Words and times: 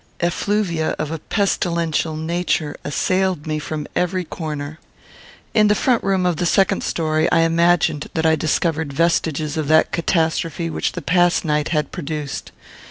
Effluvia 0.19 0.95
of 0.97 1.11
a 1.11 1.19
pestilential 1.19 2.15
nature 2.15 2.75
assailed 2.83 3.45
me 3.45 3.59
from 3.59 3.85
every 3.95 4.23
corner. 4.23 4.79
In 5.53 5.67
the 5.67 5.75
front 5.75 6.03
room 6.03 6.25
of 6.25 6.37
the 6.37 6.45
second 6.47 6.81
story, 6.83 7.31
I 7.31 7.41
imagined 7.41 8.07
that 8.15 8.25
I 8.25 8.35
discovered 8.35 8.91
vestiges 8.91 9.57
of 9.57 9.67
that 9.67 9.91
catastrophe 9.91 10.71
which 10.71 10.93
the 10.93 11.03
past 11.03 11.45
night 11.45 11.67
had 11.67 11.91
produced. 11.91 12.51